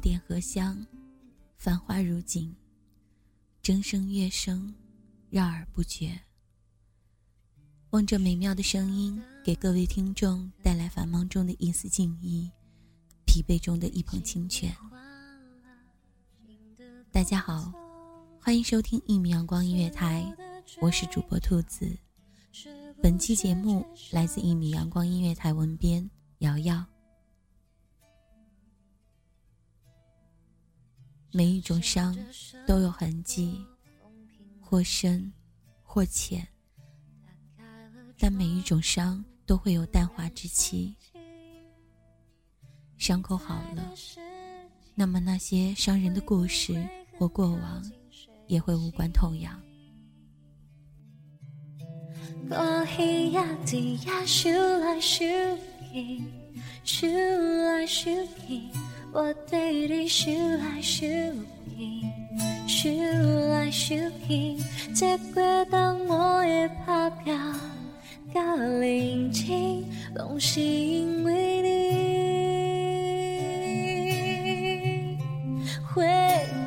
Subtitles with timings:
[0.00, 0.86] 墨点荷香，
[1.58, 2.56] 繁花如锦，
[3.62, 4.74] 筝声乐声，
[5.28, 6.18] 绕耳不绝。
[7.90, 12.50] 望着美妙的声音，给各位听众带来繁忙中的一丝静意，
[13.26, 14.74] 疲惫中的一捧清泉。
[17.12, 17.70] 大家好，
[18.40, 20.34] 欢迎收听一米阳光音乐台，
[20.80, 21.94] 我是主播兔子。
[23.02, 26.82] 本期节目来自一米阳光音乐台文编瑶瑶。
[31.32, 32.16] 每一种伤
[32.66, 33.64] 都有痕迹，
[34.60, 35.32] 或深，
[35.82, 36.46] 或浅，
[38.18, 40.94] 但每一种伤都会有淡化之期。
[42.96, 43.94] 伤口好了，
[44.94, 46.86] 那么那些伤人的故事
[47.16, 47.82] 或过往
[48.46, 49.58] 也会无关痛痒。
[59.12, 61.08] 我对你想来想
[61.76, 62.00] 去，
[62.68, 62.92] 想
[63.50, 63.98] 来想
[64.28, 64.56] 去，
[64.94, 65.34] 这几
[65.68, 67.36] 冬我的打拼
[68.32, 69.84] 甲认真，
[70.14, 71.70] 拢是因为你。
[75.92, 76.02] 花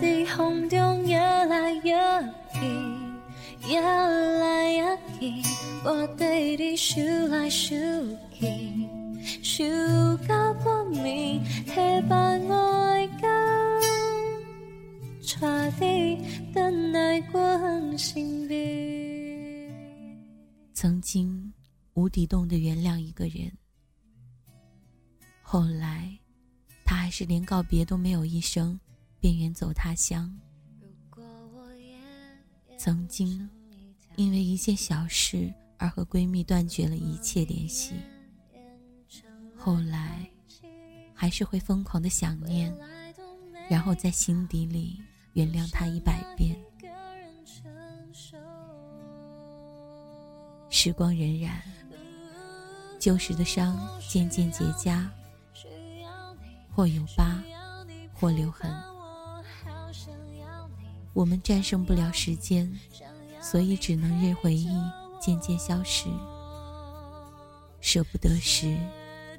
[0.00, 2.20] 在风中摇来摇
[2.52, 2.58] 去，
[3.72, 5.32] 摇来摇去，
[5.84, 7.78] 我对你想来想
[8.34, 8.48] 去，
[9.44, 9.64] 想
[10.26, 10.34] 到
[12.08, 12.72] 半暝。
[20.74, 21.52] 曾经
[21.94, 23.52] 无底洞的原谅一个人，
[25.42, 26.18] 后来
[26.84, 28.78] 他还是连告别都没有一声，
[29.20, 30.36] 便远走他乡。
[32.76, 33.48] 曾经
[34.16, 37.94] 因为一件小事而和闺蜜断绝了一切联系，
[39.56, 40.31] 后来。
[41.22, 42.76] 还是会疯狂的想念，
[43.70, 45.00] 然后在心底里
[45.34, 46.60] 原谅他一百遍。
[50.68, 51.52] 时光荏苒，
[52.98, 53.78] 旧时的伤
[54.08, 55.06] 渐渐结痂，
[56.74, 57.40] 或有疤，
[58.12, 58.68] 或留痕。
[61.12, 62.68] 我们战胜不了时间，
[63.40, 64.68] 所以只能任回忆
[65.20, 66.08] 渐渐消失。
[67.80, 68.76] 舍不得时。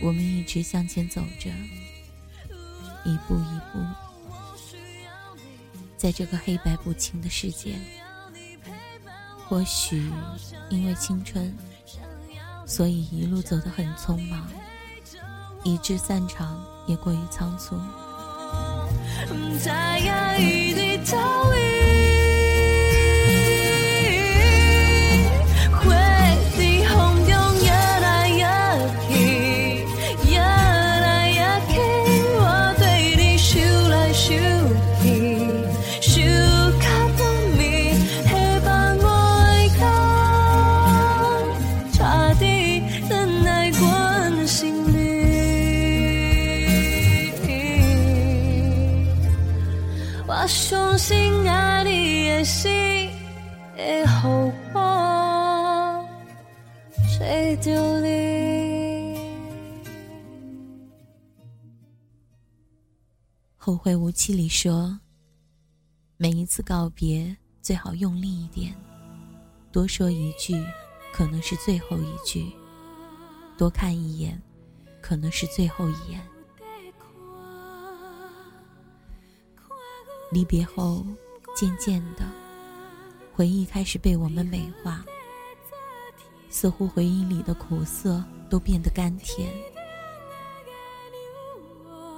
[0.00, 1.50] 我们一直向前走着，
[3.04, 3.80] 一步一步，
[5.96, 7.78] 在这个黑白不清的世界里。
[9.48, 10.12] 或许
[10.70, 11.52] 因为青春，
[12.66, 14.48] 所以一路走得很匆忙，
[15.64, 17.76] 以致散场也过于仓促。
[19.28, 20.80] 不再爱你的
[21.10, 21.16] 道
[21.50, 21.56] 理，
[25.70, 25.80] 花
[26.56, 26.58] 在
[26.88, 26.92] 风
[27.24, 27.30] 中
[27.64, 27.70] 摇
[28.00, 28.06] 来
[28.38, 28.44] 摇
[29.08, 29.12] 去，
[30.32, 31.72] 摇来摇去，
[32.34, 32.40] 我
[32.78, 32.82] 对
[33.16, 33.50] 你想
[33.90, 34.26] 来想
[35.02, 35.31] 去。
[50.42, 53.08] 我相信爱你的心
[53.76, 54.04] 会予
[54.74, 56.04] 我
[57.16, 57.20] 找
[57.64, 59.16] 到你。
[63.56, 64.98] 后会无期里说，
[66.16, 68.74] 每一次告别最好用力一点，
[69.70, 70.60] 多说一句，
[71.12, 72.52] 可能是最后一句；
[73.56, 74.42] 多看一眼，
[75.00, 76.20] 可能是最后一眼。
[80.32, 81.04] 离别后，
[81.54, 82.24] 渐渐的，
[83.34, 85.04] 回忆开始被我们美化，
[86.48, 89.52] 似乎回忆里的苦涩都变得甘甜。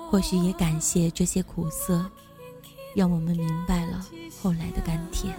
[0.08, 2.08] 或许也感谢这些苦涩，
[2.94, 4.06] 让我们明白了
[4.40, 5.34] 后来的甘甜。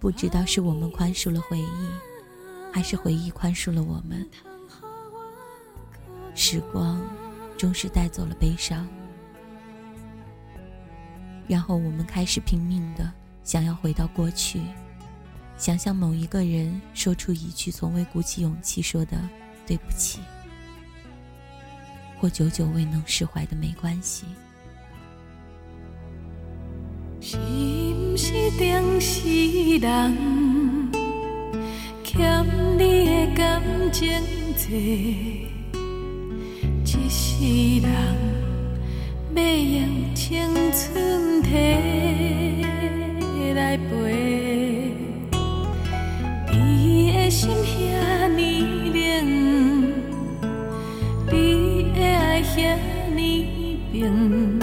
[0.00, 1.88] 不知道是我们宽恕了回忆，
[2.72, 4.28] 还是回忆宽恕了我们。
[6.34, 7.00] 时光，
[7.56, 8.88] 终是带走了悲伤。
[11.50, 13.10] 然后我们开始拼命的
[13.42, 14.60] 想要回到过去，
[15.58, 19.18] 想向某一个人说出一句从未鼓起勇气说的
[19.66, 20.20] “对不起”，
[22.20, 24.26] 或久久未能释怀的没关系。
[27.20, 30.16] 是不是定是人
[32.04, 32.46] 欠
[32.78, 33.60] 你的感
[33.92, 34.08] 情
[34.54, 34.70] 多，
[36.84, 38.29] 一世人。
[39.34, 40.42] 要用青
[40.72, 41.54] 春摕
[43.54, 43.86] 来陪，
[46.52, 48.40] 你的心遐呢
[48.92, 48.96] 冷，
[51.30, 51.34] 你
[51.94, 52.76] 的爱遐
[53.14, 53.20] 呢
[53.92, 54.58] 冰，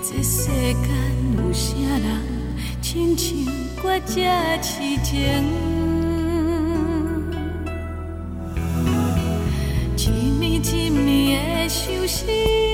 [0.00, 0.86] 这世间
[1.36, 2.06] 有啥人
[2.80, 3.36] 亲像
[3.82, 4.14] 我这
[4.62, 5.12] 痴情？
[9.96, 10.00] 一
[10.38, 12.65] 年一年的相思。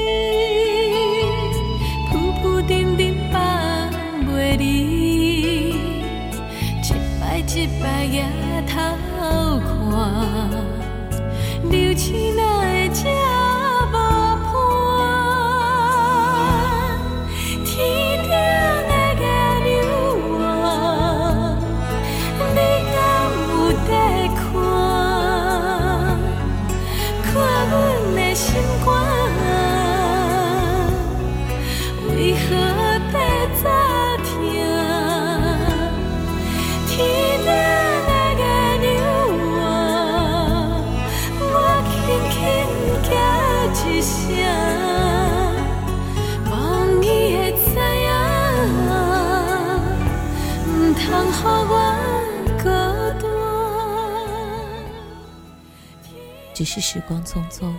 [56.62, 57.75] 只是时光匆匆，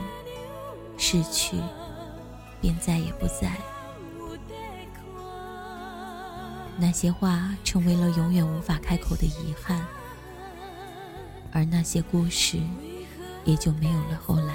[0.98, 1.56] 逝去
[2.60, 3.50] 便再也不在。
[6.76, 9.88] 那些话成为了永远无法开口的遗憾，
[11.54, 12.60] 而那些故事
[13.46, 14.54] 也就没有了后来。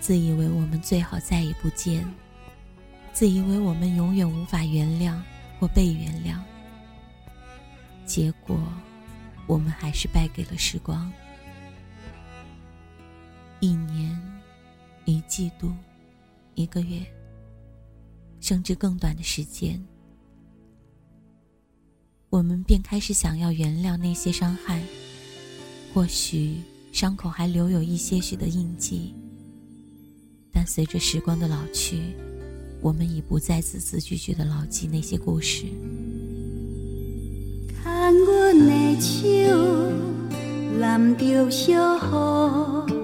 [0.00, 2.02] 自以为我们最好再也不见，
[3.12, 5.20] 自以为我们永远无法原谅
[5.60, 6.40] 或被原谅，
[8.06, 8.58] 结果
[9.46, 11.12] 我们还是败给了时光。
[13.60, 14.18] 一年，
[15.04, 15.74] 一季度，
[16.54, 17.04] 一个月，
[18.40, 19.78] 甚至更短的时间，
[22.30, 24.82] 我们便开始想要原谅那些伤害。
[25.94, 26.56] 或许
[26.92, 29.14] 伤口还留有一些许的印记。
[30.52, 31.98] 但随着时光的老去，
[32.80, 35.64] 我们已不再字字句句的牢记那些故事。
[37.82, 39.18] 看阮的手，
[40.78, 41.96] 揽着小
[42.88, 42.94] 雨；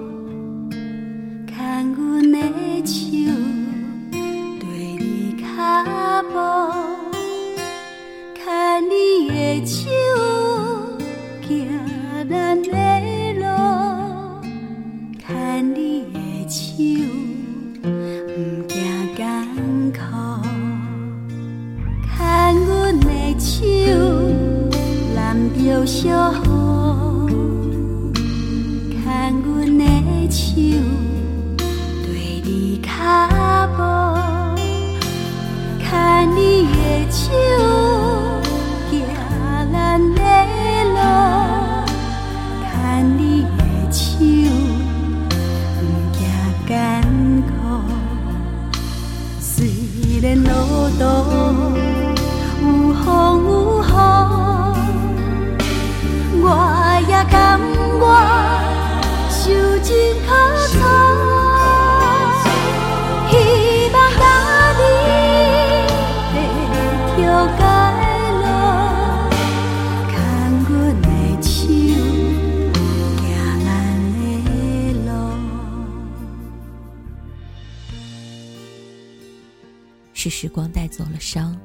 [80.17, 81.55] 是时光带走了伤，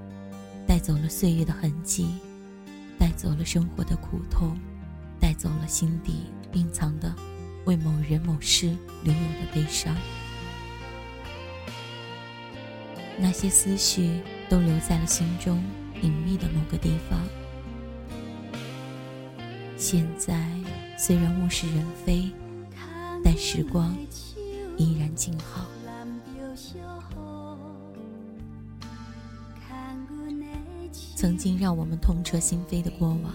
[0.66, 2.06] 带走了岁月的痕迹，
[2.98, 4.54] 带走了生活的苦痛，
[5.18, 7.10] 带走了心底隐藏的。
[7.70, 8.66] 为某人某事
[9.04, 9.96] 留有的悲伤。
[13.16, 15.62] 那些思绪都留在了心中
[16.02, 17.20] 隐秘的某个地方。
[19.76, 20.50] 现在
[20.98, 22.32] 虽然物是人非，
[23.22, 23.96] 但时光
[24.76, 25.64] 依然静好。
[31.14, 33.32] 曾经让我们痛彻心扉的过往，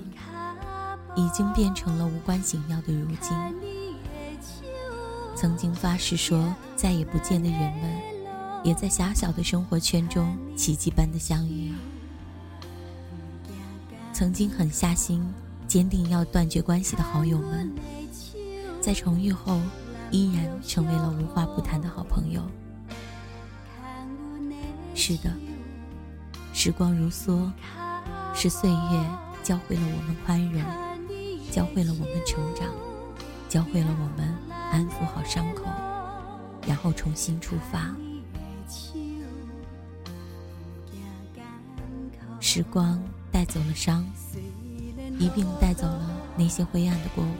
[1.15, 3.74] 已经变成了无关紧要的如今。
[5.45, 8.01] 曾经发誓说再也不见的人们，
[8.63, 11.71] 也在狭小的生活圈中奇迹般的相遇。
[14.11, 15.23] 曾经狠下心、
[15.67, 17.71] 坚定要断绝关系的好友们，
[18.81, 19.61] 在重遇后，
[20.09, 22.41] 依然成为了无话不谈的好朋友。
[24.95, 25.31] 是的。
[26.53, 27.51] 时光如梭，
[28.33, 29.09] 是岁月
[29.43, 30.59] 教会了我们宽容，
[31.51, 32.67] 教会了我们成长，
[33.47, 34.35] 教会了我们
[34.71, 35.63] 安抚好伤口，
[36.67, 37.95] 然后重新出发。
[42.39, 44.05] 时光带走了伤，
[45.17, 47.33] 一并带走了那些灰暗的过往。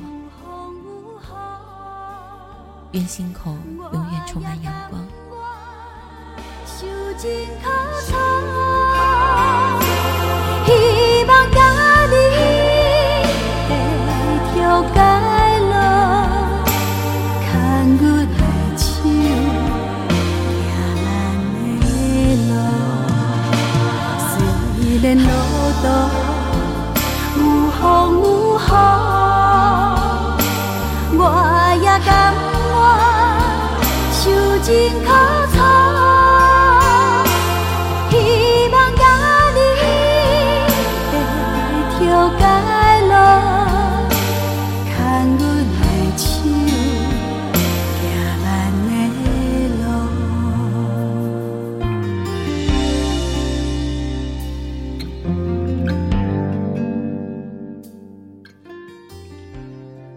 [2.91, 3.55] 愿心口
[3.93, 5.05] 永远充满阳光。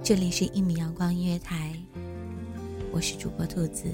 [0.09, 1.71] 这里是一米阳光音乐台，
[2.91, 3.93] 我是主播兔子。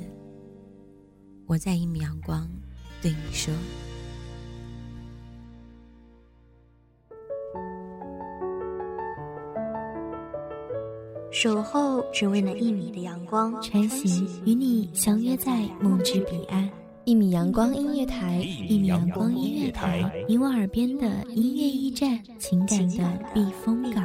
[1.45, 2.49] 我在一米阳光
[3.03, 3.53] 对你说，
[11.33, 16.71] 守候只为那一米的阳光，晨行与你相约在梦之彼岸。
[17.05, 24.05] 一米阳光音乐台，一米阳光音乐台，你我耳边的音乐驿站，情感的避风港。